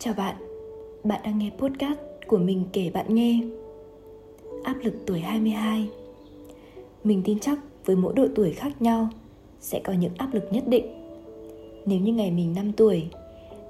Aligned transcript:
Chào 0.00 0.14
bạn, 0.14 0.36
bạn 1.04 1.20
đang 1.24 1.38
nghe 1.38 1.50
podcast 1.58 1.98
của 2.26 2.38
mình 2.38 2.64
kể 2.72 2.90
bạn 2.94 3.14
nghe. 3.14 3.40
Áp 4.64 4.74
lực 4.82 4.94
tuổi 5.06 5.20
22 5.20 5.88
Mình 7.04 7.22
tin 7.24 7.38
chắc 7.38 7.58
với 7.84 7.96
mỗi 7.96 8.12
độ 8.14 8.26
tuổi 8.34 8.52
khác 8.52 8.82
nhau 8.82 9.08
sẽ 9.60 9.80
có 9.84 9.92
những 9.92 10.12
áp 10.18 10.34
lực 10.34 10.48
nhất 10.50 10.64
định. 10.68 10.86
Nếu 11.86 12.00
như 12.00 12.12
ngày 12.12 12.30
mình 12.30 12.54
5 12.56 12.72
tuổi 12.72 13.08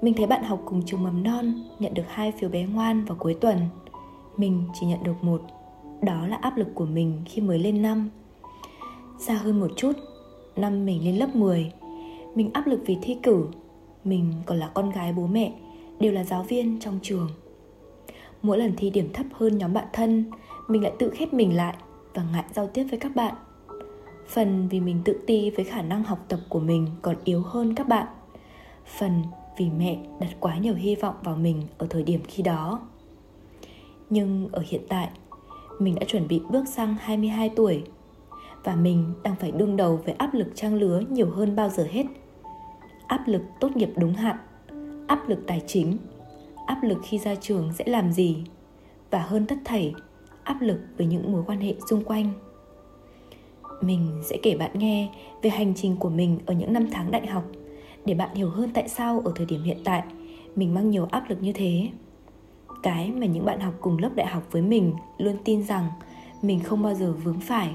Mình 0.01 0.13
thấy 0.13 0.27
bạn 0.27 0.43
học 0.43 0.61
cùng 0.65 0.81
trường 0.85 1.03
mầm 1.03 1.23
non 1.23 1.53
nhận 1.79 1.93
được 1.93 2.03
hai 2.07 2.31
phiếu 2.31 2.49
bé 2.49 2.65
ngoan 2.65 3.05
vào 3.05 3.17
cuối 3.19 3.33
tuần 3.33 3.57
Mình 4.37 4.63
chỉ 4.79 4.85
nhận 4.85 5.03
được 5.03 5.15
một. 5.23 5.41
Đó 6.01 6.27
là 6.27 6.35
áp 6.35 6.57
lực 6.57 6.67
của 6.75 6.85
mình 6.85 7.21
khi 7.25 7.41
mới 7.41 7.59
lên 7.59 7.81
năm. 7.81 8.09
Xa 9.19 9.33
hơn 9.33 9.59
một 9.59 9.71
chút 9.75 9.93
Năm 10.55 10.85
mình 10.85 11.05
lên 11.05 11.17
lớp 11.17 11.35
10 11.35 11.71
Mình 12.35 12.49
áp 12.53 12.67
lực 12.67 12.79
vì 12.85 12.97
thi 13.01 13.17
cử 13.23 13.45
Mình 14.03 14.33
còn 14.45 14.57
là 14.57 14.71
con 14.73 14.89
gái 14.89 15.13
bố 15.13 15.27
mẹ 15.27 15.53
đều 15.99 16.11
là 16.11 16.23
giáo 16.23 16.43
viên 16.43 16.79
trong 16.79 16.99
trường. 17.01 17.29
Mỗi 18.41 18.57
lần 18.57 18.73
thi 18.77 18.89
điểm 18.89 19.09
thấp 19.13 19.25
hơn 19.33 19.57
nhóm 19.57 19.73
bạn 19.73 19.87
thân, 19.93 20.25
mình 20.67 20.83
lại 20.83 20.93
tự 20.99 21.09
khép 21.09 21.33
mình 21.33 21.55
lại 21.55 21.75
và 22.13 22.23
ngại 22.33 22.45
giao 22.53 22.67
tiếp 22.67 22.83
với 22.89 22.99
các 22.99 23.15
bạn. 23.15 23.35
Phần 24.27 24.67
vì 24.67 24.79
mình 24.79 25.01
tự 25.05 25.19
ti 25.27 25.49
với 25.49 25.65
khả 25.65 25.81
năng 25.81 26.03
học 26.03 26.25
tập 26.27 26.39
của 26.49 26.59
mình 26.59 26.87
còn 27.01 27.15
yếu 27.23 27.41
hơn 27.41 27.75
các 27.75 27.87
bạn. 27.87 28.07
Phần 28.97 29.23
vì 29.57 29.69
mẹ 29.69 29.97
đặt 30.19 30.29
quá 30.39 30.57
nhiều 30.57 30.73
hy 30.73 30.95
vọng 30.95 31.15
vào 31.23 31.35
mình 31.35 31.63
ở 31.77 31.87
thời 31.89 32.03
điểm 32.03 32.21
khi 32.27 32.43
đó. 32.43 32.79
Nhưng 34.09 34.49
ở 34.51 34.63
hiện 34.67 34.81
tại, 34.89 35.09
mình 35.79 35.95
đã 35.95 36.05
chuẩn 36.07 36.27
bị 36.27 36.41
bước 36.49 36.67
sang 36.67 36.95
22 36.99 37.49
tuổi 37.49 37.83
và 38.63 38.75
mình 38.75 39.13
đang 39.23 39.35
phải 39.35 39.51
đương 39.51 39.77
đầu 39.77 39.99
với 40.05 40.13
áp 40.13 40.33
lực 40.33 40.47
trang 40.55 40.75
lứa 40.75 41.01
nhiều 41.09 41.29
hơn 41.29 41.55
bao 41.55 41.69
giờ 41.69 41.87
hết. 41.91 42.05
Áp 43.07 43.27
lực 43.27 43.41
tốt 43.59 43.75
nghiệp 43.75 43.89
đúng 43.95 44.13
hạn 44.13 44.37
áp 45.09 45.29
lực 45.29 45.39
tài 45.47 45.61
chính, 45.67 45.97
áp 46.65 46.83
lực 46.83 46.97
khi 47.03 47.17
ra 47.17 47.35
trường 47.35 47.73
sẽ 47.73 47.83
làm 47.87 48.11
gì, 48.11 48.37
và 49.11 49.19
hơn 49.19 49.45
tất 49.45 49.55
thảy, 49.65 49.93
áp 50.43 50.61
lực 50.61 50.79
với 50.97 51.07
những 51.07 51.31
mối 51.31 51.43
quan 51.47 51.59
hệ 51.59 51.73
xung 51.89 52.03
quanh. 52.03 52.31
Mình 53.81 54.21
sẽ 54.25 54.37
kể 54.43 54.55
bạn 54.57 54.71
nghe 54.73 55.09
về 55.41 55.49
hành 55.49 55.73
trình 55.75 55.95
của 55.97 56.09
mình 56.09 56.39
ở 56.45 56.53
những 56.53 56.73
năm 56.73 56.87
tháng 56.91 57.11
đại 57.11 57.27
học 57.27 57.43
để 58.05 58.13
bạn 58.13 58.35
hiểu 58.35 58.49
hơn 58.49 58.69
tại 58.73 58.89
sao 58.89 59.21
ở 59.25 59.31
thời 59.35 59.45
điểm 59.45 59.63
hiện 59.63 59.77
tại 59.83 60.03
mình 60.55 60.73
mang 60.73 60.89
nhiều 60.89 61.07
áp 61.11 61.29
lực 61.29 61.41
như 61.41 61.53
thế. 61.53 61.89
Cái 62.83 63.11
mà 63.11 63.25
những 63.25 63.45
bạn 63.45 63.59
học 63.59 63.73
cùng 63.81 63.97
lớp 63.97 64.09
đại 64.15 64.27
học 64.27 64.43
với 64.51 64.61
mình 64.61 64.93
luôn 65.17 65.35
tin 65.45 65.63
rằng 65.63 65.89
mình 66.41 66.59
không 66.59 66.81
bao 66.81 66.93
giờ 66.93 67.13
vướng 67.23 67.39
phải. 67.39 67.69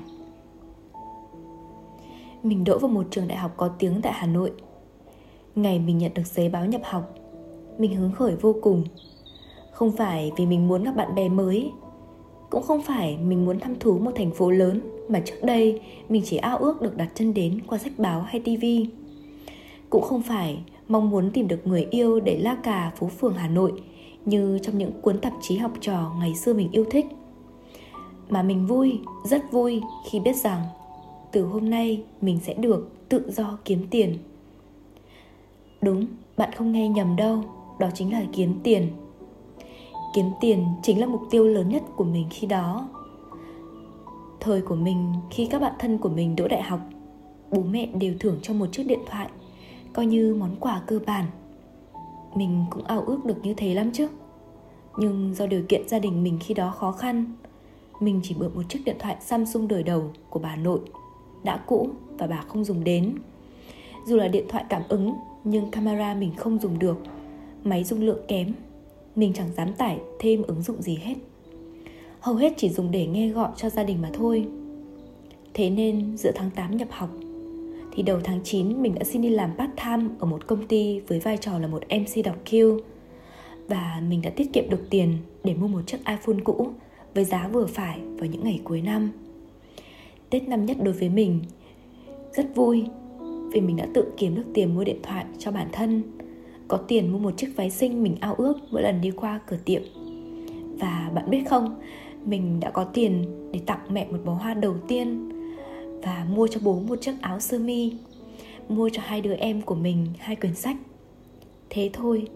Mình 2.42 2.64
đỗ 2.64 2.78
vào 2.78 2.90
một 2.90 3.06
trường 3.10 3.28
đại 3.28 3.38
học 3.38 3.54
có 3.56 3.68
tiếng 3.68 4.02
tại 4.02 4.12
hà 4.12 4.26
nội. 4.26 4.52
Ngày 5.54 5.78
mình 5.78 5.98
nhận 5.98 6.14
được 6.14 6.26
giấy 6.26 6.48
báo 6.48 6.66
nhập 6.66 6.80
học 6.84 7.14
mình 7.78 7.94
hứng 7.94 8.12
khởi 8.12 8.36
vô 8.36 8.54
cùng. 8.62 8.84
Không 9.72 9.92
phải 9.92 10.32
vì 10.36 10.46
mình 10.46 10.68
muốn 10.68 10.84
gặp 10.84 10.96
bạn 10.96 11.14
bè 11.14 11.28
mới, 11.28 11.70
cũng 12.50 12.62
không 12.62 12.82
phải 12.82 13.16
mình 13.16 13.44
muốn 13.44 13.60
thăm 13.60 13.74
thú 13.80 13.98
một 13.98 14.12
thành 14.14 14.30
phố 14.30 14.50
lớn 14.50 14.80
mà 15.08 15.22
trước 15.24 15.42
đây 15.42 15.80
mình 16.08 16.22
chỉ 16.24 16.36
ao 16.36 16.58
ước 16.58 16.82
được 16.82 16.96
đặt 16.96 17.08
chân 17.14 17.34
đến 17.34 17.58
qua 17.66 17.78
sách 17.78 17.92
báo 17.98 18.22
hay 18.22 18.40
tivi 18.40 18.86
cũng 19.94 20.02
không 20.02 20.22
phải 20.22 20.58
mong 20.88 21.10
muốn 21.10 21.30
tìm 21.30 21.48
được 21.48 21.66
người 21.66 21.86
yêu 21.90 22.20
để 22.20 22.38
la 22.38 22.54
cà, 22.54 22.92
phố 22.96 23.08
phường 23.08 23.34
hà 23.34 23.48
nội 23.48 23.72
như 24.24 24.58
trong 24.62 24.78
những 24.78 24.92
cuốn 25.02 25.18
tạp 25.18 25.32
chí 25.40 25.56
học 25.56 25.72
trò 25.80 26.12
ngày 26.20 26.34
xưa 26.34 26.54
mình 26.54 26.68
yêu 26.72 26.84
thích. 26.90 27.06
Mà 28.28 28.42
mình 28.42 28.66
vui, 28.66 28.98
rất 29.24 29.52
vui 29.52 29.82
khi 30.10 30.20
biết 30.20 30.36
rằng 30.36 30.60
từ 31.32 31.44
hôm 31.44 31.70
nay 31.70 32.02
mình 32.20 32.38
sẽ 32.42 32.54
được 32.54 32.92
tự 33.08 33.30
do 33.30 33.58
kiếm 33.64 33.86
tiền. 33.90 34.18
Đúng, 35.82 36.06
bạn 36.36 36.50
không 36.56 36.72
nghe 36.72 36.88
nhầm 36.88 37.16
đâu 37.16 37.42
đó 37.84 37.90
chính 37.94 38.12
là 38.12 38.22
kiếm 38.32 38.60
tiền. 38.62 38.88
Kiếm 40.14 40.26
tiền 40.40 40.66
chính 40.82 41.00
là 41.00 41.06
mục 41.06 41.22
tiêu 41.30 41.46
lớn 41.46 41.68
nhất 41.68 41.82
của 41.96 42.04
mình 42.04 42.26
khi 42.30 42.46
đó. 42.46 42.88
Thời 44.40 44.60
của 44.60 44.74
mình, 44.74 45.12
khi 45.30 45.46
các 45.46 45.58
bạn 45.58 45.72
thân 45.78 45.98
của 45.98 46.08
mình 46.08 46.36
đỗ 46.36 46.48
đại 46.48 46.62
học, 46.62 46.80
bố 47.50 47.62
mẹ 47.70 47.86
đều 47.86 48.14
thưởng 48.20 48.38
cho 48.42 48.54
một 48.54 48.66
chiếc 48.72 48.82
điện 48.86 49.00
thoại, 49.06 49.28
coi 49.92 50.06
như 50.06 50.36
món 50.40 50.56
quà 50.60 50.82
cơ 50.86 51.00
bản. 51.06 51.24
Mình 52.34 52.64
cũng 52.70 52.84
ao 52.84 53.00
ước 53.00 53.24
được 53.24 53.36
như 53.42 53.54
thế 53.54 53.74
lắm 53.74 53.90
chứ. 53.92 54.08
Nhưng 54.96 55.34
do 55.34 55.46
điều 55.46 55.62
kiện 55.68 55.88
gia 55.88 55.98
đình 55.98 56.22
mình 56.22 56.38
khi 56.40 56.54
đó 56.54 56.70
khó 56.70 56.92
khăn, 56.92 57.24
mình 58.00 58.20
chỉ 58.22 58.34
mượn 58.38 58.54
một 58.54 58.62
chiếc 58.68 58.80
điện 58.84 58.96
thoại 58.98 59.16
samsung 59.20 59.68
đời 59.68 59.82
đầu 59.82 60.02
của 60.30 60.38
bà 60.38 60.56
nội, 60.56 60.80
đã 61.42 61.56
cũ 61.66 61.88
và 62.18 62.26
bà 62.26 62.40
không 62.48 62.64
dùng 62.64 62.84
đến. 62.84 63.14
Dù 64.06 64.16
là 64.16 64.28
điện 64.28 64.44
thoại 64.48 64.64
cảm 64.68 64.82
ứng, 64.88 65.14
nhưng 65.44 65.70
camera 65.70 66.14
mình 66.14 66.34
không 66.36 66.58
dùng 66.58 66.78
được 66.78 66.96
máy 67.64 67.84
dung 67.84 68.02
lượng 68.02 68.24
kém. 68.28 68.52
Mình 69.16 69.32
chẳng 69.32 69.48
dám 69.56 69.72
tải 69.72 69.98
thêm 70.18 70.42
ứng 70.42 70.62
dụng 70.62 70.82
gì 70.82 70.98
hết. 71.02 71.14
Hầu 72.20 72.34
hết 72.34 72.52
chỉ 72.56 72.68
dùng 72.68 72.90
để 72.90 73.06
nghe 73.06 73.28
gọi 73.28 73.48
cho 73.56 73.70
gia 73.70 73.84
đình 73.84 74.02
mà 74.02 74.10
thôi. 74.12 74.46
Thế 75.54 75.70
nên, 75.70 76.16
giữa 76.16 76.32
tháng 76.34 76.50
8 76.50 76.76
nhập 76.76 76.88
học, 76.90 77.10
thì 77.92 78.02
đầu 78.02 78.20
tháng 78.24 78.40
9 78.44 78.82
mình 78.82 78.94
đã 78.94 79.04
xin 79.04 79.22
đi 79.22 79.28
làm 79.28 79.50
part 79.58 79.70
time 79.76 80.14
ở 80.18 80.26
một 80.26 80.46
công 80.46 80.66
ty 80.66 81.00
với 81.00 81.20
vai 81.20 81.36
trò 81.36 81.58
là 81.58 81.66
một 81.66 81.82
MC 81.88 82.24
đọc 82.24 82.36
Q. 82.44 82.80
Và 83.68 84.02
mình 84.08 84.22
đã 84.22 84.30
tiết 84.30 84.52
kiệm 84.52 84.70
được 84.70 84.90
tiền 84.90 85.16
để 85.44 85.54
mua 85.54 85.68
một 85.68 85.80
chiếc 85.86 85.98
iPhone 85.98 86.44
cũ 86.44 86.68
với 87.14 87.24
giá 87.24 87.48
vừa 87.48 87.66
phải 87.66 88.00
vào 88.18 88.26
những 88.26 88.44
ngày 88.44 88.60
cuối 88.64 88.82
năm. 88.82 89.10
Tết 90.30 90.48
năm 90.48 90.66
nhất 90.66 90.76
đối 90.82 90.94
với 90.94 91.08
mình, 91.08 91.40
rất 92.32 92.54
vui 92.54 92.84
vì 93.52 93.60
mình 93.60 93.76
đã 93.76 93.86
tự 93.94 94.12
kiếm 94.16 94.34
được 94.34 94.46
tiền 94.54 94.74
mua 94.74 94.84
điện 94.84 94.98
thoại 95.02 95.24
cho 95.38 95.50
bản 95.50 95.68
thân 95.72 96.02
có 96.68 96.76
tiền 96.76 97.12
mua 97.12 97.18
một 97.18 97.36
chiếc 97.36 97.52
váy 97.56 97.70
xinh 97.70 98.02
mình 98.02 98.16
ao 98.20 98.34
ước 98.34 98.54
mỗi 98.70 98.82
lần 98.82 99.00
đi 99.00 99.10
qua 99.10 99.40
cửa 99.46 99.58
tiệm. 99.64 99.82
Và 100.78 101.10
bạn 101.14 101.30
biết 101.30 101.42
không, 101.48 101.74
mình 102.24 102.60
đã 102.60 102.70
có 102.70 102.84
tiền 102.84 103.24
để 103.52 103.60
tặng 103.66 103.80
mẹ 103.90 104.06
một 104.10 104.18
bó 104.24 104.32
hoa 104.32 104.54
đầu 104.54 104.74
tiên 104.88 105.28
và 106.02 106.26
mua 106.34 106.46
cho 106.46 106.60
bố 106.64 106.80
một 106.88 107.00
chiếc 107.00 107.14
áo 107.20 107.40
sơ 107.40 107.58
mi, 107.58 107.92
mua 108.68 108.88
cho 108.88 109.02
hai 109.04 109.20
đứa 109.20 109.34
em 109.34 109.62
của 109.62 109.74
mình 109.74 110.06
hai 110.18 110.36
quyển 110.36 110.54
sách. 110.54 110.76
Thế 111.70 111.90
thôi, 111.92 112.26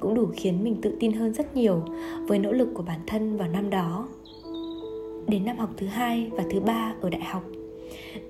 cũng 0.00 0.14
đủ 0.14 0.26
khiến 0.36 0.64
mình 0.64 0.76
tự 0.82 0.96
tin 1.00 1.12
hơn 1.12 1.34
rất 1.34 1.56
nhiều 1.56 1.82
với 2.26 2.38
nỗ 2.38 2.52
lực 2.52 2.68
của 2.74 2.82
bản 2.82 3.00
thân 3.06 3.36
vào 3.36 3.48
năm 3.48 3.70
đó. 3.70 4.08
Đến 5.28 5.44
năm 5.44 5.58
học 5.58 5.70
thứ 5.76 5.86
hai 5.86 6.30
và 6.30 6.44
thứ 6.50 6.60
ba 6.60 6.94
ở 7.00 7.10
đại 7.10 7.22
học, 7.22 7.42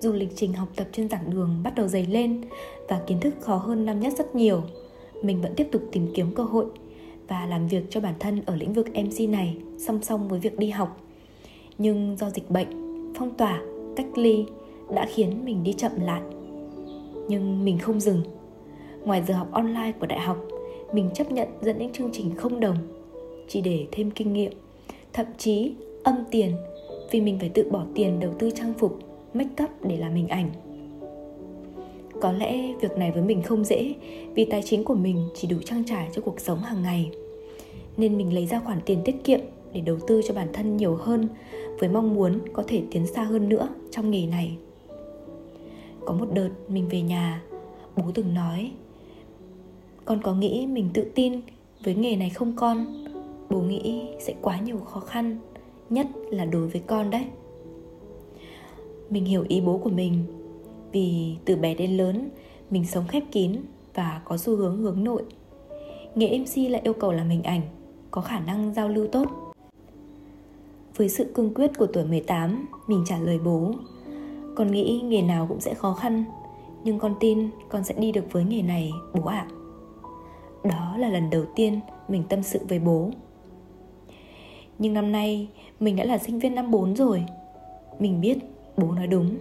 dù 0.01 0.13
lịch 0.13 0.37
trình 0.37 0.53
học 0.53 0.69
tập 0.77 0.89
trên 0.93 1.09
giảng 1.09 1.31
đường 1.31 1.61
bắt 1.65 1.75
đầu 1.75 1.89
dày 1.89 2.07
lên 2.07 2.41
và 2.89 3.01
kiến 3.07 3.21
thức 3.21 3.35
khó 3.41 3.57
hơn 3.57 3.87
năm 3.87 4.01
nhất 4.01 4.13
rất 4.19 4.35
nhiều 4.35 4.63
mình 5.23 5.41
vẫn 5.43 5.55
tiếp 5.57 5.69
tục 5.73 5.83
tìm 5.93 6.07
kiếm 6.15 6.35
cơ 6.35 6.43
hội 6.43 6.67
và 7.29 7.47
làm 7.47 7.69
việc 7.69 7.83
cho 7.91 8.01
bản 8.01 8.15
thân 8.19 8.43
ở 8.47 8.57
lĩnh 8.57 8.73
vực 8.73 8.87
MC 8.89 9.29
này 9.29 9.57
song 9.79 10.03
song 10.03 10.29
với 10.29 10.41
việc 10.41 10.59
đi 10.59 10.71
học. 10.71 11.01
Nhưng 11.79 12.17
do 12.17 12.31
dịch 12.31 12.51
bệnh, 12.51 12.69
phong 13.19 13.35
tỏa, 13.35 13.63
cách 13.97 14.19
ly 14.19 14.45
đã 14.95 15.07
khiến 15.15 15.45
mình 15.45 15.65
đi 15.65 15.73
chậm 15.73 15.93
lại. 16.01 16.23
Nhưng 17.29 17.65
mình 17.65 17.79
không 17.79 18.01
dừng. 18.01 18.23
Ngoài 19.05 19.23
giờ 19.29 19.35
học 19.35 19.49
online 19.53 19.93
của 20.01 20.07
đại 20.07 20.21
học, 20.21 20.37
mình 20.93 21.11
chấp 21.15 21.33
nhận 21.33 21.49
dẫn 21.61 21.79
những 21.79 21.93
chương 21.93 22.11
trình 22.13 22.37
không 22.37 22.61
đồng 22.61 22.77
chỉ 23.49 23.61
để 23.61 23.87
thêm 23.93 24.11
kinh 24.11 24.33
nghiệm, 24.33 24.53
thậm 25.13 25.27
chí 25.39 25.73
âm 26.05 26.15
tiền 26.31 26.53
vì 27.11 27.21
mình 27.21 27.39
phải 27.39 27.49
tự 27.49 27.71
bỏ 27.71 27.85
tiền 27.95 28.21
đầu 28.21 28.33
tư 28.39 28.51
trang 28.51 28.75
phục, 28.79 28.99
make 29.35 29.65
up 29.65 29.71
để 29.83 29.97
làm 29.97 30.15
hình 30.15 30.29
ảnh 30.29 30.51
có 32.21 32.33
lẽ 32.33 32.75
việc 32.81 32.97
này 32.97 33.13
với 33.13 33.23
mình 33.23 33.43
không 33.43 33.65
dễ 33.65 33.95
vì 34.35 34.45
tài 34.45 34.63
chính 34.63 34.85
của 34.85 34.95
mình 34.95 35.29
chỉ 35.35 35.49
đủ 35.49 35.57
trang 35.65 35.85
trải 35.87 36.09
cho 36.15 36.23
cuộc 36.23 36.41
sống 36.41 36.59
hàng 36.59 36.83
ngày. 36.83 37.11
Nên 37.97 38.19
mình 38.19 38.35
lấy 38.35 38.47
ra 38.47 38.61
khoản 38.61 38.81
tiền 38.87 38.99
tiết 39.05 39.25
kiệm 39.25 39.41
để 39.73 39.81
đầu 39.81 39.97
tư 40.07 40.21
cho 40.29 40.35
bản 40.35 40.49
thân 40.53 40.77
nhiều 40.77 40.95
hơn 40.95 41.29
với 41.79 41.89
mong 41.89 42.15
muốn 42.15 42.39
có 42.53 42.63
thể 42.67 42.83
tiến 42.91 43.07
xa 43.07 43.23
hơn 43.23 43.49
nữa 43.49 43.69
trong 43.91 44.11
nghề 44.11 44.27
này. 44.27 44.57
Có 46.05 46.15
một 46.15 46.27
đợt 46.35 46.51
mình 46.69 46.89
về 46.89 47.03
nhà, 47.03 47.43
bố 47.97 48.05
từng 48.15 48.35
nói 48.35 48.73
Con 50.05 50.23
có 50.23 50.35
nghĩ 50.35 50.67
mình 50.67 50.91
tự 50.95 51.05
tin 51.15 51.41
với 51.85 51.95
nghề 51.95 52.17
này 52.17 52.31
không 52.31 52.53
con? 52.57 52.87
Bố 53.51 53.61
nghĩ 53.61 54.03
sẽ 54.21 54.35
quá 54.43 54.61
nhiều 54.61 54.79
khó 54.79 55.01
khăn, 55.01 55.39
nhất 55.91 56.07
là 56.31 56.45
đối 56.45 56.69
với 56.69 56.83
con 56.87 57.11
đấy. 57.11 57.25
Mình 59.11 59.25
hiểu 59.25 59.45
ý 59.49 59.61
bố 59.61 59.79
của 59.79 59.91
mình 59.91 60.25
vì 60.93 61.37
từ 61.45 61.57
bé 61.57 61.75
đến 61.75 61.97
lớn, 61.97 62.29
mình 62.71 62.87
sống 62.87 63.07
khép 63.09 63.23
kín 63.33 63.53
và 63.95 64.21
có 64.25 64.37
xu 64.37 64.57
hướng 64.57 64.77
hướng 64.77 65.05
nội. 65.05 65.23
Nghề 66.15 66.39
mc 66.39 66.71
lại 66.71 66.81
yêu 66.85 66.93
cầu 66.93 67.13
làm 67.13 67.29
hình 67.29 67.43
ảnh, 67.43 67.61
có 68.11 68.21
khả 68.21 68.41
năng 68.41 68.75
giao 68.75 68.89
lưu 68.89 69.07
tốt. 69.07 69.27
Với 70.97 71.09
sự 71.09 71.33
cương 71.35 71.55
quyết 71.55 71.71
của 71.79 71.87
tuổi 71.87 72.05
18 72.05 72.67
mình 72.87 73.05
trả 73.07 73.19
lời 73.19 73.39
bố, 73.39 73.73
con 74.57 74.73
nghĩ 74.73 75.01
nghề 75.05 75.23
nào 75.23 75.47
cũng 75.49 75.61
sẽ 75.61 75.75
khó 75.75 75.93
khăn, 75.93 76.25
nhưng 76.85 76.99
con 76.99 77.15
tin 77.21 77.49
con 77.69 77.85
sẽ 77.85 77.95
đi 77.99 78.13
được 78.13 78.25
với 78.33 78.45
nghề 78.45 78.63
này, 78.63 78.93
bố 79.15 79.25
ạ. 79.25 79.47
À. 79.49 79.55
đó 80.71 80.97
là 80.99 81.09
lần 81.09 81.31
đầu 81.31 81.45
tiên 81.57 81.81
mình 82.09 82.23
tâm 82.29 82.43
sự 82.43 82.61
với 82.69 82.79
bố. 82.79 83.11
Nhưng 84.79 84.95
năm 84.95 85.13
nay, 85.13 85.49
mình 85.81 85.97
đã 85.97 86.05
là 86.05 86.19
sinh 86.19 86.39
viên 86.39 86.55
năm 86.55 86.71
4 86.71 86.97
rồi. 86.97 87.25
Mình 87.99 88.21
biết 88.21 88.39
bố 88.77 88.93
nói 88.93 89.07
đúng 89.07 89.37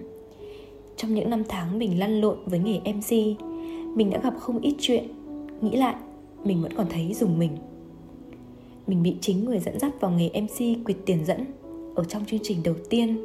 trong 0.97 1.13
những 1.13 1.29
năm 1.29 1.43
tháng 1.49 1.79
mình 1.79 1.99
lăn 1.99 2.21
lộn 2.21 2.37
với 2.45 2.59
nghề 2.59 2.93
MC 2.93 3.11
Mình 3.95 4.09
đã 4.09 4.19
gặp 4.23 4.33
không 4.39 4.59
ít 4.59 4.75
chuyện 4.79 5.03
Nghĩ 5.61 5.77
lại, 5.77 5.95
mình 6.43 6.61
vẫn 6.61 6.73
còn 6.77 6.87
thấy 6.89 7.13
dùng 7.13 7.39
mình 7.39 7.51
mình 8.87 9.03
bị 9.03 9.15
chính 9.21 9.45
người 9.45 9.59
dẫn 9.59 9.79
dắt 9.79 9.91
vào 9.99 10.11
nghề 10.11 10.29
MC 10.41 10.85
quyệt 10.85 10.97
tiền 11.05 11.25
dẫn 11.25 11.45
ở 11.95 12.03
trong 12.03 12.25
chương 12.25 12.39
trình 12.43 12.63
đầu 12.63 12.75
tiên. 12.89 13.17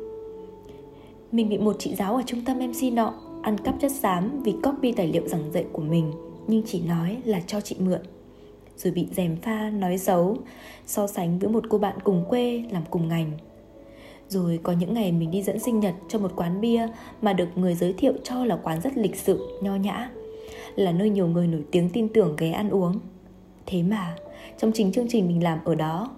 Mình 1.33 1.49
bị 1.49 1.59
một 1.59 1.77
chị 1.79 1.95
giáo 1.95 2.17
ở 2.17 2.23
trung 2.27 2.45
tâm 2.45 2.59
MC 2.59 2.93
nọ 2.93 3.15
ăn 3.43 3.59
cắp 3.59 3.75
chất 3.81 3.93
xám 3.93 4.43
vì 4.43 4.55
copy 4.63 4.93
tài 4.93 5.09
liệu 5.09 5.29
giảng 5.29 5.53
dạy 5.53 5.65
của 5.73 5.83
mình 5.83 6.13
nhưng 6.47 6.63
chỉ 6.67 6.81
nói 6.81 7.17
là 7.25 7.41
cho 7.47 7.61
chị 7.61 7.77
mượn. 7.79 8.01
Rồi 8.77 8.93
bị 8.93 9.07
dèm 9.17 9.37
pha 9.37 9.71
nói 9.71 9.99
xấu, 9.99 10.37
so 10.87 11.07
sánh 11.07 11.39
với 11.39 11.51
một 11.51 11.65
cô 11.69 11.79
bạn 11.79 11.99
cùng 12.05 12.25
quê 12.29 12.65
làm 12.71 12.83
cùng 12.91 13.09
ngành. 13.09 13.33
Rồi 14.33 14.61
có 14.63 14.73
những 14.73 14.95
ngày 14.95 15.13
mình 15.13 15.31
đi 15.31 15.43
dẫn 15.43 15.59
sinh 15.59 15.81
nhật 15.81 15.95
cho 16.09 16.19
một 16.19 16.33
quán 16.37 16.61
bia 16.61 16.89
mà 17.23 17.33
được 17.33 17.49
người 17.57 17.75
giới 17.75 17.93
thiệu 17.93 18.13
cho 18.25 18.45
là 18.45 18.57
quán 18.63 18.81
rất 18.81 18.97
lịch 18.97 19.17
sự, 19.17 19.59
nho 19.63 19.77
nhã, 19.77 20.11
là 20.75 20.93
nơi 20.93 21.11
nhiều 21.11 21.27
người 21.27 21.47
nổi 21.47 21.63
tiếng 21.71 21.91
tin 21.91 22.09
tưởng 22.09 22.37
ghé 22.39 22.53
ăn 22.53 22.71
uống. 22.71 22.99
Thế 23.67 23.83
mà, 23.83 24.17
trong 24.59 24.73
chính 24.73 24.93
chương 24.93 25.09
trình 25.09 25.29
mình 25.29 25.43
làm 25.43 25.59
ở 25.65 25.75
đó, 25.75 26.11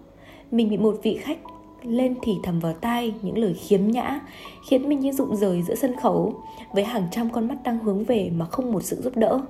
mình 0.50 0.68
bị 0.68 0.76
một 0.76 0.96
vị 1.02 1.18
khách 1.20 1.38
lên 1.82 2.14
thì 2.22 2.32
thầm 2.42 2.60
vào 2.60 2.72
tai 2.72 3.14
những 3.22 3.38
lời 3.38 3.54
khiếm 3.54 3.86
nhã 3.86 4.20
khiến 4.68 4.88
mình 4.88 5.00
như 5.00 5.12
rụng 5.12 5.36
rời 5.36 5.62
giữa 5.62 5.74
sân 5.74 5.96
khấu 6.02 6.34
với 6.72 6.84
hàng 6.84 7.08
trăm 7.10 7.30
con 7.30 7.48
mắt 7.48 7.56
đang 7.64 7.78
hướng 7.78 8.04
về 8.04 8.30
mà 8.36 8.44
không 8.44 8.72
một 8.72 8.82
sự 8.82 9.00
giúp 9.02 9.16
đỡ 9.16 9.40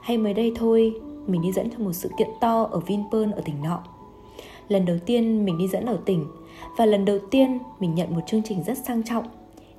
hay 0.00 0.18
mới 0.18 0.34
đây 0.34 0.52
thôi 0.56 0.94
mình 1.26 1.42
đi 1.42 1.52
dẫn 1.52 1.70
cho 1.70 1.78
một 1.78 1.92
sự 1.92 2.10
kiện 2.18 2.28
to 2.40 2.62
ở 2.62 2.80
Vinpearl 2.80 3.32
ở 3.32 3.40
tỉnh 3.44 3.62
nọ 3.62 3.82
lần 4.68 4.84
đầu 4.84 4.96
tiên 5.06 5.44
mình 5.44 5.58
đi 5.58 5.68
dẫn 5.68 5.86
ở 5.86 5.98
tỉnh 6.04 6.26
và 6.78 6.86
lần 6.86 7.04
đầu 7.04 7.18
tiên 7.30 7.58
mình 7.80 7.94
nhận 7.94 8.14
một 8.14 8.20
chương 8.26 8.42
trình 8.42 8.62
rất 8.62 8.78
sang 8.78 9.02
trọng. 9.02 9.24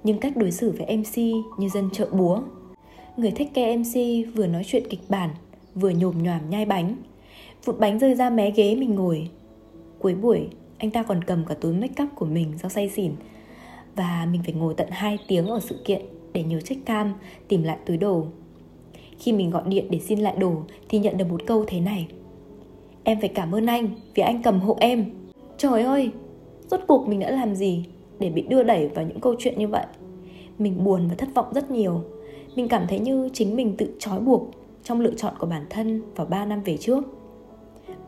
Nhưng 0.04 0.20
cách 0.20 0.38
đối 0.38 0.52
xử 0.52 0.76
với 0.78 0.98
MC 0.98 1.18
như 1.58 1.70
dân 1.74 1.90
chợ 1.94 2.10
búa. 2.12 2.42
Người 3.18 3.32
thích 3.32 3.50
ke 3.54 3.78
MC 3.78 3.96
vừa 4.36 4.48
nói 4.48 4.64
chuyện 4.66 4.84
kịch 4.90 5.02
bản, 5.10 5.30
vừa 5.76 5.90
nhồm 5.90 6.24
nhòm 6.24 6.50
nhai 6.50 6.66
bánh. 6.66 6.96
Vụt 7.66 7.80
bánh 7.80 8.00
rơi 8.00 8.16
ra 8.16 8.30
mé 8.30 8.52
ghế 8.52 8.76
mình 8.76 8.96
ngồi. 8.96 9.30
Cuối 10.00 10.16
buổi, 10.16 10.48
anh 10.78 10.92
ta 10.92 11.04
còn 11.04 11.24
cầm 11.24 11.46
cả 11.46 11.56
túi 11.62 11.74
make 11.74 12.04
up 12.04 12.10
của 12.16 12.26
mình 12.26 12.54
do 12.64 12.70
say 12.70 12.90
xỉn. 12.90 13.12
Và 13.96 14.28
mình 14.32 14.42
phải 14.44 14.54
ngồi 14.54 14.74
tận 14.74 14.88
2 14.92 15.18
tiếng 15.28 15.48
ở 15.48 15.60
sự 15.60 15.82
kiện 15.86 16.02
để 16.34 16.44
nhớ 16.44 16.62
check 16.62 16.86
cam, 16.86 17.14
tìm 17.48 17.64
lại 17.64 17.78
túi 17.86 17.98
đồ. 17.98 18.26
Khi 19.20 19.32
mình 19.32 19.50
gọi 19.50 19.64
điện 19.68 19.86
để 19.90 20.00
xin 20.00 20.20
lại 20.20 20.36
đồ 20.38 20.54
thì 20.90 21.00
nhận 21.00 21.18
được 21.18 21.30
một 21.30 21.42
câu 21.48 21.66
thế 21.68 21.80
này. 21.80 22.08
Em 23.04 23.20
phải 23.20 23.30
cảm 23.30 23.56
ơn 23.56 23.66
anh 23.66 23.90
vì 24.16 24.24
anh 24.24 24.42
cầm 24.44 24.60
hộ 24.60 24.78
em. 24.80 25.06
Trời 25.58 25.84
ơi! 25.84 26.12
Rốt 26.72 26.80
cuộc 26.88 27.08
mình 27.08 27.20
đã 27.20 27.32
làm 27.32 27.56
gì 27.56 27.86
để 28.20 28.30
bị 28.30 28.42
đưa 28.42 28.64
đẩy 28.64 28.88
vào 28.88 29.06
những 29.06 29.20
câu 29.20 29.36
chuyện 29.40 29.60
như 29.60 29.68
vậy 29.68 29.86
mình 30.58 30.84
buồn 30.84 31.08
và 31.10 31.16
thất 31.16 31.30
vọng 31.36 31.54
rất 31.54 31.72
nhiều 31.72 32.02
mình 32.56 32.68
cảm 32.68 32.86
thấy 32.90 33.00
như 33.00 33.30
chính 33.34 33.56
mình 33.56 33.76
tự 33.78 33.96
trói 34.00 34.20
buộc 34.20 34.52
trong 34.84 35.02
lựa 35.02 35.14
chọn 35.18 35.34
của 35.40 35.48
bản 35.48 35.66
thân 35.70 36.02
vào 36.16 36.28
3 36.28 36.46
năm 36.46 36.62
về 36.66 36.78
trước 36.78 37.04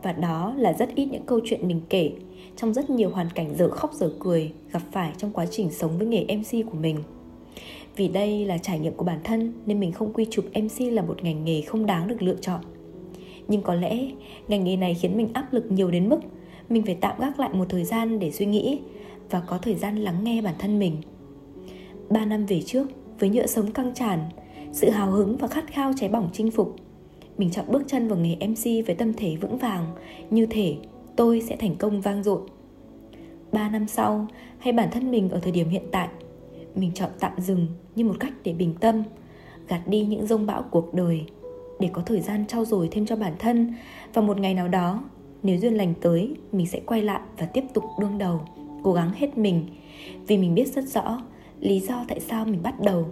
và 0.02 0.12
đó 0.12 0.54
là 0.56 0.72
rất 0.72 0.94
ít 0.94 1.06
những 1.06 1.26
câu 1.26 1.40
chuyện 1.44 1.68
mình 1.68 1.80
kể 1.88 2.12
trong 2.56 2.74
rất 2.74 2.90
nhiều 2.90 3.10
hoàn 3.10 3.28
cảnh 3.34 3.54
dở 3.54 3.68
khóc 3.68 3.92
dở 3.94 4.10
cười 4.18 4.52
gặp 4.72 4.82
phải 4.92 5.12
trong 5.16 5.32
quá 5.32 5.46
trình 5.50 5.70
sống 5.70 5.98
với 5.98 6.06
nghề 6.06 6.36
MC 6.36 6.70
của 6.70 6.78
mình. 6.80 6.96
Vì 7.96 8.08
đây 8.08 8.44
là 8.44 8.58
trải 8.58 8.78
nghiệm 8.78 8.94
của 8.94 9.04
bản 9.04 9.18
thân 9.24 9.52
nên 9.66 9.80
mình 9.80 9.92
không 9.92 10.12
quy 10.12 10.26
chụp 10.30 10.44
MC 10.54 10.92
là 10.92 11.02
một 11.02 11.24
ngành 11.24 11.44
nghề 11.44 11.60
không 11.60 11.86
đáng 11.86 12.08
được 12.08 12.22
lựa 12.22 12.36
chọn. 12.40 12.60
Nhưng 13.48 13.62
có 13.62 13.74
lẽ 13.74 14.10
ngành 14.48 14.64
nghề 14.64 14.76
này 14.76 14.94
khiến 14.94 15.16
mình 15.16 15.28
áp 15.32 15.52
lực 15.52 15.70
nhiều 15.70 15.90
đến 15.90 16.08
mức 16.08 16.20
mình 16.70 16.82
phải 16.82 16.98
tạm 17.00 17.20
gác 17.20 17.40
lại 17.40 17.50
một 17.52 17.64
thời 17.68 17.84
gian 17.84 18.18
để 18.18 18.30
suy 18.30 18.46
nghĩ 18.46 18.80
và 19.30 19.40
có 19.40 19.58
thời 19.58 19.74
gian 19.74 19.96
lắng 19.96 20.24
nghe 20.24 20.42
bản 20.42 20.54
thân 20.58 20.78
mình. 20.78 20.96
Ba 22.10 22.24
năm 22.24 22.46
về 22.46 22.62
trước, 22.66 22.86
với 23.18 23.28
nhựa 23.28 23.46
sống 23.46 23.72
căng 23.72 23.94
tràn, 23.94 24.18
sự 24.72 24.90
hào 24.90 25.10
hứng 25.10 25.36
và 25.36 25.48
khát 25.48 25.64
khao 25.66 25.92
cháy 25.96 26.08
bỏng 26.08 26.30
chinh 26.32 26.50
phục, 26.50 26.76
mình 27.38 27.50
chọn 27.50 27.64
bước 27.68 27.82
chân 27.86 28.08
vào 28.08 28.18
nghề 28.18 28.36
MC 28.46 28.86
với 28.86 28.96
tâm 28.98 29.12
thế 29.14 29.36
vững 29.40 29.58
vàng, 29.58 29.86
như 30.30 30.46
thể 30.46 30.76
tôi 31.16 31.40
sẽ 31.48 31.56
thành 31.56 31.76
công 31.76 32.00
vang 32.00 32.22
dội. 32.22 32.40
Ba 33.52 33.68
năm 33.68 33.88
sau, 33.88 34.26
hay 34.58 34.72
bản 34.72 34.88
thân 34.90 35.10
mình 35.10 35.30
ở 35.30 35.40
thời 35.40 35.52
điểm 35.52 35.68
hiện 35.68 35.84
tại, 35.92 36.08
mình 36.74 36.90
chọn 36.94 37.10
tạm 37.20 37.32
dừng 37.40 37.66
như 37.94 38.04
một 38.04 38.16
cách 38.20 38.32
để 38.44 38.52
bình 38.52 38.74
tâm, 38.80 39.02
gạt 39.68 39.80
đi 39.86 40.04
những 40.04 40.26
rông 40.26 40.46
bão 40.46 40.62
cuộc 40.62 40.94
đời, 40.94 41.24
để 41.80 41.90
có 41.92 42.02
thời 42.02 42.20
gian 42.20 42.46
trau 42.46 42.64
dồi 42.64 42.88
thêm 42.90 43.06
cho 43.06 43.16
bản 43.16 43.32
thân 43.38 43.74
và 44.14 44.22
một 44.22 44.38
ngày 44.40 44.54
nào 44.54 44.68
đó, 44.68 45.02
nếu 45.42 45.58
duyên 45.58 45.74
lành 45.74 45.94
tới, 46.00 46.34
mình 46.52 46.66
sẽ 46.66 46.80
quay 46.86 47.02
lại 47.02 47.20
và 47.38 47.46
tiếp 47.46 47.64
tục 47.74 47.84
đương 48.00 48.18
đầu, 48.18 48.40
cố 48.82 48.92
gắng 48.92 49.10
hết 49.14 49.38
mình, 49.38 49.66
vì 50.26 50.38
mình 50.38 50.54
biết 50.54 50.74
rất 50.74 50.84
rõ 50.84 51.22
lý 51.60 51.80
do 51.80 52.04
tại 52.08 52.20
sao 52.20 52.44
mình 52.44 52.62
bắt 52.62 52.80
đầu. 52.80 53.06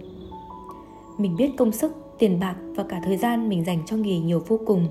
Mình 1.17 1.35
biết 1.35 1.49
công 1.57 1.71
sức, 1.71 1.91
tiền 2.19 2.39
bạc 2.39 2.55
và 2.75 2.83
cả 2.83 3.01
thời 3.03 3.17
gian 3.17 3.49
mình 3.49 3.65
dành 3.65 3.79
cho 3.85 3.95
nghề 3.95 4.19
nhiều 4.19 4.43
vô 4.47 4.59
cùng. 4.65 4.87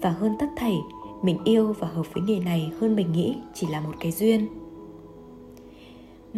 Và 0.00 0.10
hơn 0.10 0.32
tất 0.38 0.46
thảy, 0.56 0.76
mình 1.22 1.38
yêu 1.44 1.72
và 1.78 1.88
hợp 1.88 2.06
với 2.12 2.22
nghề 2.22 2.38
này 2.40 2.70
hơn 2.80 2.96
mình 2.96 3.12
nghĩ 3.12 3.36
chỉ 3.54 3.66
là 3.66 3.80
một 3.80 3.92
cái 4.00 4.12
duyên 4.12 4.46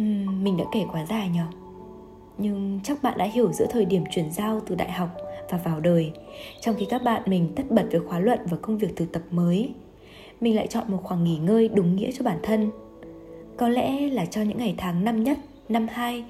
uhm, 0.01 0.43
mình 0.43 0.57
đã 0.57 0.63
kể 0.71 0.85
quá 0.91 1.05
dài 1.05 1.29
nhở 1.29 1.45
nhưng 2.37 2.79
chắc 2.83 3.03
bạn 3.03 3.17
đã 3.17 3.25
hiểu 3.25 3.51
giữa 3.53 3.65
thời 3.69 3.85
điểm 3.85 4.03
chuyển 4.11 4.31
giao 4.31 4.59
từ 4.59 4.75
đại 4.75 4.91
học 4.91 5.09
và 5.49 5.57
vào 5.57 5.79
đời 5.79 6.11
trong 6.61 6.75
khi 6.77 6.85
các 6.89 7.03
bạn 7.03 7.21
mình 7.25 7.53
tất 7.55 7.63
bật 7.69 7.85
với 7.91 7.99
khóa 7.99 8.19
luận 8.19 8.39
và 8.49 8.57
công 8.57 8.77
việc 8.77 8.95
thực 8.95 9.11
tập 9.11 9.21
mới 9.31 9.73
mình 10.41 10.55
lại 10.55 10.67
chọn 10.67 10.83
một 10.87 10.99
khoảng 11.03 11.23
nghỉ 11.23 11.37
ngơi 11.37 11.69
đúng 11.73 11.95
nghĩa 11.95 12.11
cho 12.11 12.25
bản 12.25 12.39
thân. 12.43 12.71
Có 13.57 13.69
lẽ 13.69 14.09
là 14.09 14.25
cho 14.25 14.41
những 14.41 14.57
ngày 14.57 14.75
tháng 14.77 15.03
năm 15.03 15.23
nhất, 15.23 15.37
năm 15.69 15.87
hai, 15.91 16.23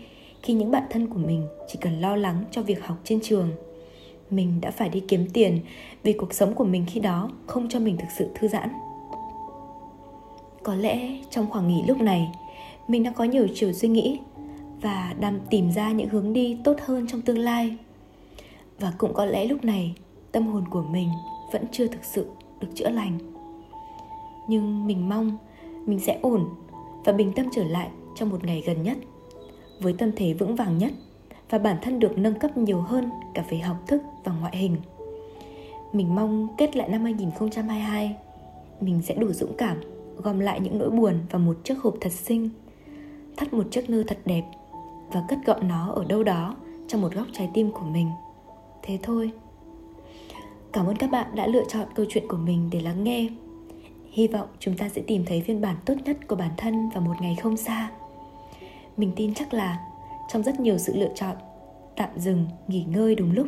khi 0.44 0.54
những 0.54 0.72
bạn 0.72 0.84
thân 0.90 1.08
của 1.08 1.20
mình 1.20 1.48
chỉ 1.68 1.80
cần 1.82 2.02
lo 2.02 2.16
lắng 2.16 2.44
cho 2.52 2.62
việc 2.62 2.86
học 2.86 2.98
trên 3.04 3.20
trường, 3.22 3.50
mình 4.30 4.62
đã 4.62 4.72
phải 4.72 4.90
đi 4.90 5.04
kiếm 5.08 5.28
tiền 5.34 5.60
vì 6.04 6.14
cuộc 6.14 6.34
sống 6.34 6.54
của 6.54 6.64
mình 6.64 6.86
khi 6.88 7.00
đó 7.00 7.30
không 7.46 7.70
cho 7.70 7.80
mình 7.80 7.98
thực 7.98 8.08
sự 8.18 8.30
thư 8.36 8.48
giãn. 8.48 8.70
Có 10.64 10.76
lẽ 10.76 11.18
trong 11.30 11.50
khoảng 11.50 11.68
nghỉ 11.68 11.84
lúc 11.88 12.02
này, 12.02 12.32
mình 12.88 13.04
đã 13.04 13.12
có 13.12 13.24
nhiều 13.24 13.48
chiều 13.56 13.74
suy 13.74 13.90
nghĩ 13.90 14.20
và 14.82 15.14
đang 15.20 15.40
tìm 15.50 15.72
ra 15.72 15.92
những 15.92 16.10
hướng 16.10 16.34
đi 16.34 16.58
tốt 16.64 16.76
hơn 16.86 17.08
trong 17.08 17.22
tương 17.22 17.40
lai. 17.40 17.78
Và 18.80 18.94
cũng 18.98 19.14
có 19.14 19.26
lẽ 19.26 19.46
lúc 19.46 19.64
này, 19.64 19.96
tâm 20.32 20.48
hồn 20.48 20.64
của 20.70 20.84
mình 20.84 21.10
vẫn 21.52 21.64
chưa 21.72 21.88
thực 21.88 22.04
sự 22.04 22.28
được 22.60 22.68
chữa 22.76 22.90
lành 22.90 23.35
nhưng 24.48 24.88
mình 24.88 25.10
mong 25.10 25.38
mình 25.86 26.00
sẽ 26.00 26.20
ổn 26.22 26.50
và 27.06 27.14
bình 27.14 27.32
tâm 27.36 27.46
trở 27.52 27.64
lại 27.64 27.90
trong 28.16 28.30
một 28.30 28.44
ngày 28.44 28.64
gần 28.66 28.84
nhất 28.84 28.98
với 29.82 29.94
tâm 29.94 30.12
thế 30.16 30.34
vững 30.34 30.56
vàng 30.56 30.78
nhất 30.78 30.92
và 31.50 31.58
bản 31.58 31.78
thân 31.82 32.00
được 32.00 32.18
nâng 32.18 32.40
cấp 32.40 32.58
nhiều 32.58 32.82
hơn 32.82 33.10
cả 33.34 33.46
về 33.50 33.58
học 33.58 33.78
thức 33.88 34.02
và 34.24 34.32
ngoại 34.42 34.58
hình. 34.58 34.78
Mình 35.94 36.16
mong 36.16 36.48
kết 36.58 36.76
lại 36.76 36.90
năm 36.90 37.04
2022, 37.04 38.16
mình 38.82 39.02
sẽ 39.02 39.16
đủ 39.16 39.34
dũng 39.34 39.58
cảm 39.58 39.78
gom 40.18 40.40
lại 40.40 40.60
những 40.60 40.78
nỗi 40.78 40.90
buồn 40.90 41.14
vào 41.32 41.40
một 41.40 41.58
chiếc 41.64 41.78
hộp 41.82 41.96
thật 42.02 42.12
xinh, 42.12 42.50
thắt 43.38 43.54
một 43.54 43.64
chiếc 43.72 43.90
nơ 43.90 44.04
thật 44.04 44.18
đẹp 44.26 44.44
và 45.12 45.24
cất 45.28 45.40
gọn 45.46 45.68
nó 45.68 45.92
ở 45.92 46.06
đâu 46.06 46.24
đó 46.24 46.56
trong 46.88 47.02
một 47.02 47.14
góc 47.14 47.28
trái 47.34 47.50
tim 47.54 47.72
của 47.72 47.86
mình. 47.86 48.10
Thế 48.82 49.00
thôi. 49.04 49.32
Cảm 50.74 50.86
ơn 50.86 50.96
các 50.96 51.12
bạn 51.12 51.36
đã 51.36 51.48
lựa 51.48 51.64
chọn 51.68 51.88
câu 51.96 52.06
chuyện 52.10 52.28
của 52.28 52.38
mình 52.38 52.70
để 52.72 52.80
lắng 52.82 53.04
nghe. 53.04 53.30
Hy 54.16 54.28
vọng 54.28 54.48
chúng 54.60 54.78
ta 54.78 54.90
sẽ 54.90 55.02
tìm 55.08 55.26
thấy 55.26 55.42
phiên 55.42 55.62
bản 55.62 55.76
tốt 55.86 55.94
nhất 56.06 56.18
của 56.28 56.36
bản 56.36 56.52
thân 56.58 56.90
vào 56.90 57.02
một 57.02 57.14
ngày 57.22 57.38
không 57.42 57.58
xa. 57.58 57.92
Mình 58.98 59.12
tin 59.16 59.34
chắc 59.34 59.54
là 59.54 59.80
trong 60.30 60.44
rất 60.44 60.60
nhiều 60.60 60.78
sự 60.78 60.94
lựa 60.96 61.14
chọn, 61.16 61.36
tạm 61.96 62.10
dừng 62.16 62.46
nghỉ 62.68 62.84
ngơi 62.84 63.16
đúng 63.16 63.32
lúc 63.32 63.48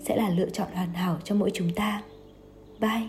sẽ 0.00 0.16
là 0.16 0.30
lựa 0.30 0.50
chọn 0.50 0.68
hoàn 0.74 0.92
hảo 0.92 1.18
cho 1.24 1.34
mỗi 1.34 1.50
chúng 1.54 1.74
ta 1.74 2.02
bye 2.80 3.02